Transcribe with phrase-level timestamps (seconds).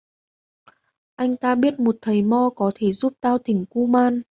[1.17, 4.21] Anh ta biết một thầy mo có thể giúp tao thỉnh ku man